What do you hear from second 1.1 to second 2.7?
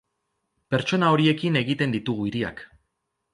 horiekin egiten ditugu hiriak.